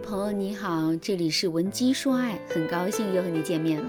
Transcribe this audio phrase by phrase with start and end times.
[0.00, 3.88] 朋友你好，这里是文姬说爱，很高兴又和你见面了。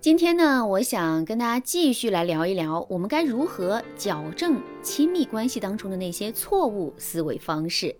[0.00, 7.96] 今天呢，我想跟大家继续来聊一聊，我们该如何矫正亲密关系当中的那些错误思维方式。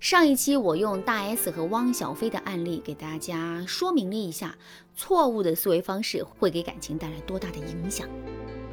[0.00, 4.56] 上一期我用大 S 和汪小菲的案例给大家说明了一下，
[4.96, 8.08] 错误的思维方式会给感情带来多大的影响。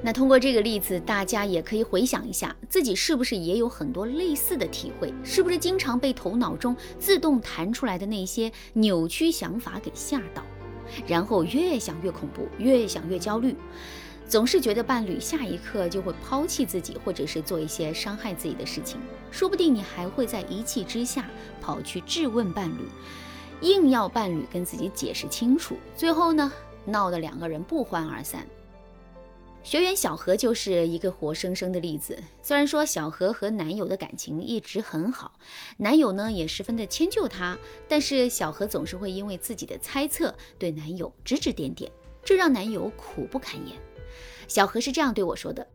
[0.02, 5.14] 那通过这个例子，大家也可以回想一下，自己是不是也有很多类似的体会？
[5.24, 10.42] 是不是经常被头脑中自动弹出来的那些扭曲想法给吓到，
[11.06, 13.54] 然后越想越恐怖，越想越焦虑，
[14.26, 18.98] 总是觉得伴侣下一刻就会抛弃自己，或者是做一些伤害自己的事情？
[19.30, 21.30] 说不定你还会在一气之下
[21.60, 22.88] 跑去质问伴侣，
[23.62, 26.50] 硬要伴侣跟自己解释清楚，最后呢，
[26.86, 28.48] 闹得两个人不欢而散。
[29.62, 32.18] 学员小何就是一个活生生的例子。
[32.42, 35.34] 虽然说小何和男友的感情一直很好，
[35.78, 41.92] 男友呢也十分的迁就她，但是小何总是会因为自己的猜测对男友指指点点，
[42.24, 43.78] 这让男友苦不堪言。
[44.48, 45.68] 小何是这样对我说的：“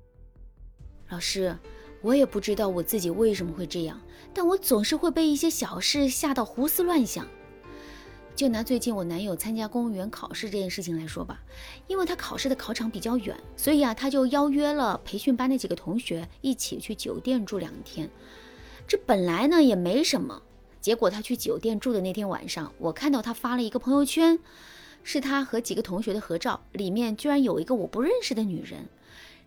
[1.10, 1.56] 老师，
[2.00, 4.00] 我也不知道我自己为什么会这样，
[4.32, 7.28] 但我总是会被一些小事吓到胡思乱想。”
[8.36, 11.40] 就拿最近我男友参加公务员考试这件事情来说吧，
[11.86, 18.10] 因为他考试的考场比较远，所以啊，他就邀约了培训班的几个同学一起去酒店住两天。
[18.88, 20.42] 这本来呢也没什么，
[20.80, 24.36] 结果他去酒店住的那天晚上，我看到他发了一个朋友圈，
[25.04, 28.88] 是他和几个同学的合照，里面居然有一个我不认识的女人。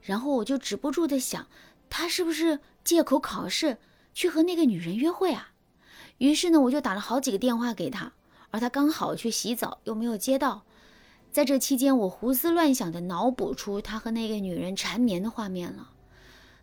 [0.02, 1.46] 然后我就止不住的想，
[1.90, 3.78] 他是不是借口考试
[4.14, 5.52] 去和那个女人约会啊？
[6.20, 8.14] 于是呢，我就打了好几个电话给他。
[8.52, 10.64] 而他刚好去洗澡，又没有接到。
[11.32, 15.92] 在这期间，我胡思乱想的脑补出他和那个女人缠绵的画面了，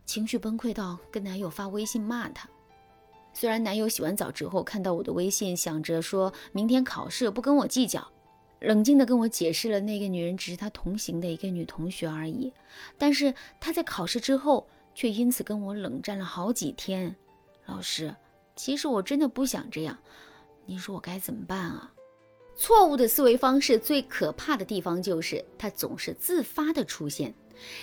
[0.04, 2.48] 情绪崩溃到跟男友发微信骂他。
[3.32, 8.08] 虽然男友洗完澡之后看到我的微信，想着说明天考试不跟我计较，
[8.60, 12.52] 冷静的跟我解释了那个女人只是他同行的一个女同学而已，
[12.96, 17.14] 但是他在考试之后却因此跟我冷战了好几天。
[17.66, 18.14] 老师，
[18.56, 19.98] 其实我真的不想这样。
[20.66, 21.92] 你说我该怎么办啊？
[22.56, 27.34] 错误的思维方式最可怕的地方就是它总是自发的出现，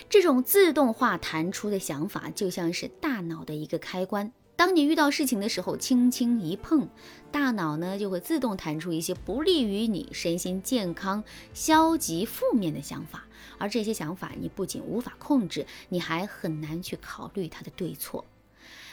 [0.08, 6.88] 这种自动化弹出的想法就像是大脑的一个开关，当你遇到事情的时候，轻轻一碰，
[7.30, 11.22] 大脑呢就会自动弹出一些不利于你身心健康、
[11.52, 13.26] 消极负面的想法，
[13.58, 18.24] 而这些想法你不仅无法控制，你还很难去考虑它的对错。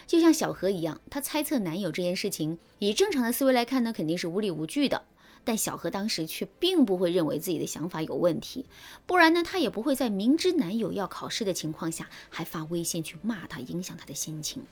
[0.09, 5.03] 就像小何一样，她猜测男友这件事情，以正常的思维来看呢，肯定是无理无据的。
[5.44, 8.66] 但小何当时却并不会认为自己的想法有问题，
[9.06, 14.64] 不然呢，她也不会在明知男友要考试的情况下，还发微信去骂他，影响他的心情。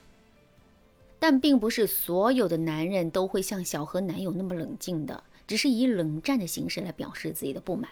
[1.20, 7.92] 但并不是所有的男人都会像小何男友那么冷静的，只是以冷战的形式来表示自己的不满。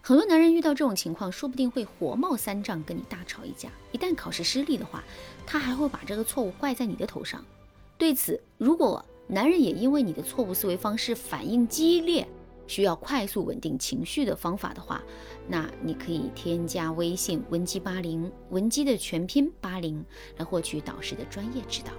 [0.00, 3.68] 很多男人遇到这种情况，说不定会火冒三丈跟你大吵一架。
[3.92, 5.04] 一旦考试失利的话，
[5.46, 7.44] 他还会把这个错误怪在你的头上。
[7.98, 12.26] 对此，如果男人也因为你的错误思维方式反应激烈，
[12.66, 15.02] 需要快速稳定情绪的方法的话，
[15.48, 20.04] 那你可以添加微信文姬八零，文姬的全拼八零，
[20.38, 21.92] 来获取导师的专业指导。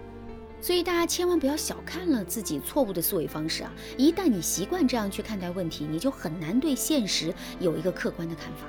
[0.61, 3.73] 所以大家千万不要小看了自己错误的思维方式啊！
[3.97, 8.67] 一旦你习惯这样去看待问题，你就很难对现实有一个客观的看法，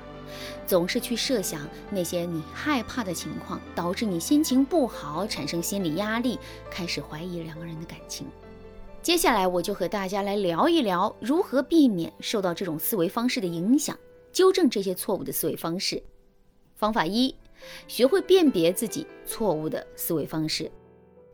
[0.67, 6.39] 总是去设想那些你害怕的情况，导致你心情不好，产生心理压力，
[6.71, 8.27] 开始怀疑两个人的感情。
[9.03, 13.99] 接下来我就和大家来聊一聊如何避免受到这种思维方式的影响，
[14.33, 16.03] 纠正这些错误的思维方式。
[16.75, 17.35] 方法一：
[17.87, 20.71] 学会辨别自己错误的思维方式。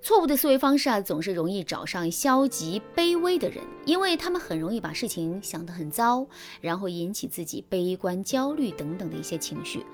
[0.00, 6.26] 错误的思维方式啊，总是容易找上消极卑微的人，因为他们很容易把事情想得很糟，
[6.60, 9.84] 然后引起自己悲观、焦虑等等的一些情绪。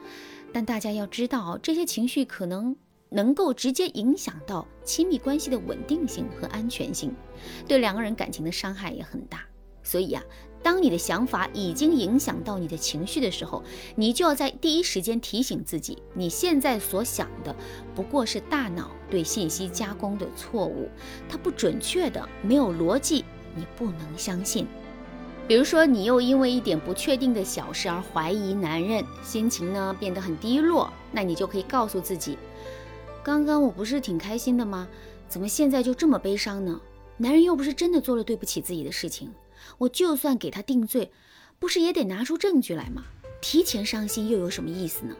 [0.53, 2.77] 但大家要知道，这些情绪可能
[3.09, 7.13] 能够直接影响到亲密关系的稳定性和安全性，
[7.67, 9.41] 对两个人感情的伤害也很大。
[9.83, 10.23] 所以呀。
[10.65, 13.63] 当你的想法已经影响到你的情绪的时候，
[13.95, 17.55] 你就要在第一时间提醒自己，你现在所想的
[17.95, 20.89] 不过是大脑对信息加工的错误，
[21.29, 24.67] 它不准确的，没有逻辑，你不能相信。
[25.47, 32.39] 比如说，你又因为一点不确定的小事而怀疑男人，心情呢变得很低落，那你就可以告诉自己，
[33.23, 34.89] 刚刚我不是挺开心的吗？
[35.29, 36.81] 怎么现在就这么悲伤呢？
[37.19, 39.31] 男人又不是真的做了对不起自己的事情。
[39.79, 41.11] 我就算给他定罪，
[41.59, 43.05] 不是也得拿出证据来吗？
[43.41, 45.15] 提前伤心又有什么意思呢？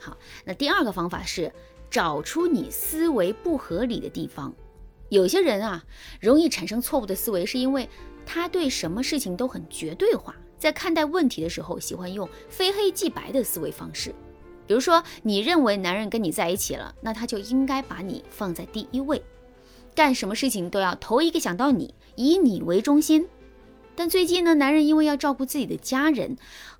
[0.00, 1.52] 好，那第二个方法是
[1.90, 4.54] 找出你思维不合理的地方。
[5.08, 5.84] 有些人啊，
[6.20, 7.88] 容易产生错误的思维，是因为
[8.24, 14.14] 他对什么事情都很绝对化，在看待问题的时候，喜欢用非黑即白的思维方式。
[14.66, 19.20] 比如说，你认为男人跟你在一起了，那他就应该把你放在第一位，
[19.94, 23.28] 干什么事情都要头一个想到你，以你为中心。
[23.94, 26.36] 但最近呢，男人因为要照顾自己的家人，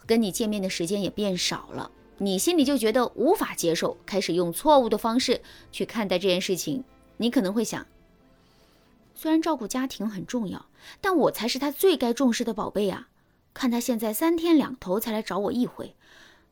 [0.06, 6.84] 跟你见面的时间也变少了，你心里就觉得无法接受，开始用错误的方式去看待这件事情。
[7.18, 7.86] 你可能会想。
[9.14, 10.66] 虽然照顾家庭很重要，
[11.02, 13.08] 但我才是他最该重视的宝贝啊！
[13.52, 15.94] 看他现在三天两头才来找我一回，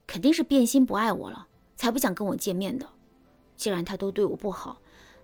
[0.06, 1.46] 肯定是变心不爱我了，
[1.76, 2.87] 才不想跟我见面的。
[3.56, 4.81] 既然他都对我不好，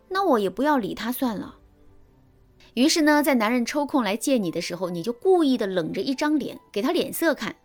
[0.08, 1.58] 那我也不要理他算了。
[2.74, 7.56] 于是呢，在男人抽空来见你的时候，你就故意的冷着一张脸，给他脸色看。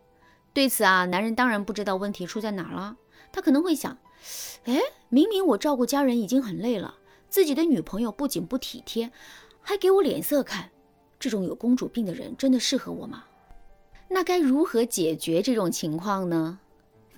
[0.54, 2.98] 对此啊，男人当然不知道问题出在哪了。
[3.32, 3.98] 他可能会想：
[4.66, 6.96] 哎，明明我照顾家人已经很累了，
[7.30, 9.12] 自己的女朋友不仅不体贴。
[9.62, 10.70] 还给我脸色看，
[11.20, 13.26] 这种有公主病的人真的适合我吗？
[14.08, 16.60] 那该如何解决这种情况呢？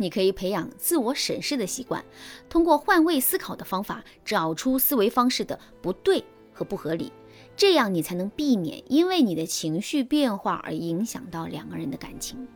[0.02, 2.04] 你可以培养自我审视的习惯，
[2.50, 7.12] 通过换位思考的方法，找出思维方式的不对和不合理，
[7.56, 12.48] 这样你才能避免因为你的情绪变化而影响到两个人的感情。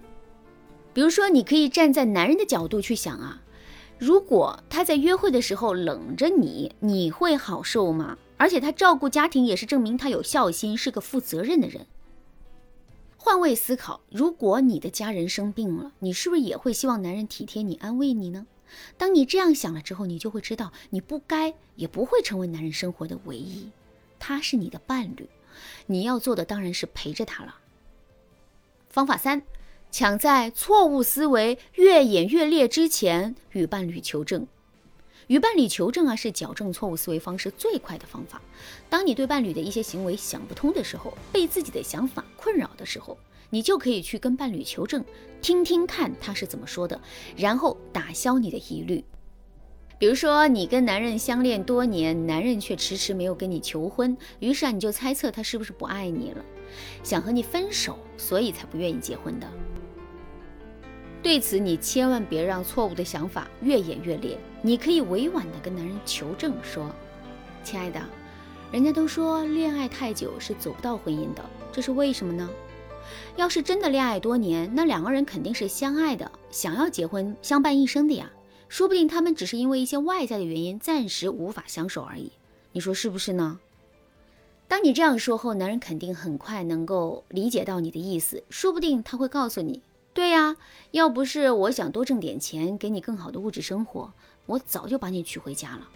[0.92, 3.44] 比如说，你可以站在男人的角度去想啊，
[4.00, 8.18] 如果他在约会的时候冷着你，你会好受吗？
[8.38, 11.86] 而且他照顾家庭也是证明他有孝心，是个负责任的人。
[13.26, 18.46] 换位思考，如果你的家人生病了，你是不是也会希望男人体贴你、安慰你呢？
[19.00, 23.72] 当你这样想了之后，你就会知道，你不该也不会成为男人生活的唯一。
[24.20, 25.28] 他是你的伴侣，
[25.88, 27.56] 你要做的当然是陪着他了。
[28.92, 29.42] 方法三，
[29.90, 34.46] 抢在错误思维越演越烈之前与伴侣求证。
[35.28, 38.42] 与伴侣求证啊，是矫正错误思维方式最快的方法。
[38.90, 43.18] 当你对伴侣的一些行为想不通的时候，被自己的想法困扰的时候，
[43.50, 45.04] 你就可以去跟伴侣求证，
[45.42, 47.00] 听听看他是怎么说的，
[47.36, 49.04] 然后打消你的疑虑。
[49.98, 56.44] 比如说，你跟男人相恋多年，男人却迟迟没有跟你求婚，于是啊，你就猜测他是不是不爱你了，
[57.02, 59.50] 想和你分手，所以才不愿意结婚的。
[61.26, 64.38] 对此，你千万别让错误的想法越演越烈。
[64.62, 66.88] 你可以委婉地跟男人求证说
[67.66, 68.00] ：“亲爱的，
[68.72, 72.48] 人家都说恋爱太久是走不到婚姻的，这是为什么呢？
[73.38, 78.32] 要是真的恋爱多年，那两个人肯定是相爱的，想要结婚相伴一生的呀。
[78.70, 82.32] 说不定他们只是因为一些外在的原因暂时无法相守而已。
[82.72, 83.60] 你说是不是呢？”
[84.70, 89.82] 当你这样说后，男人肯定很快能够理解到你的意思，说不定他会告诉你。
[90.16, 90.56] 对呀，
[90.92, 94.14] 要不是我想多挣点钱，给你更好的物质生活，
[94.46, 95.90] 我早就把你娶回家了。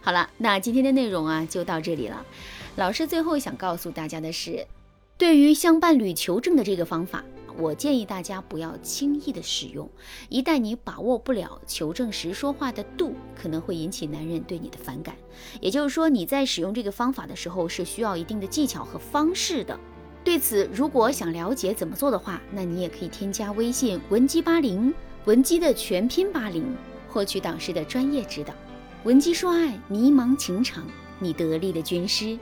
[0.00, 2.24] 好了，那今天的内容啊就到这里了。
[2.76, 4.66] 老师最后想告诉大家的是，
[5.18, 7.22] 对于向伴侣求证的这个方法，
[7.58, 9.86] 我建议大家不要轻易的使用。
[10.30, 15.14] 一旦你把握不了求证时说话的度，可能会引起男人对你的反感。
[15.60, 19.78] 也就是说，你在使用这个方法的时候是需要一定的技巧和方式的。
[20.26, 24.92] 对此，如果想了解怎么做的话，那你也可以添加微信文姬八零，
[25.24, 26.76] 文姬的全拼八零，
[27.08, 28.52] 获取导师的专业指导。
[29.04, 30.84] 文姬说爱，迷茫情场，
[31.20, 32.36] 你得力的军师。